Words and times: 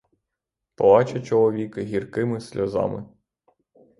Плаче 0.75 1.21
чоловік 1.21 1.77
гіркими 1.77 2.39
сльозами. 2.41 3.05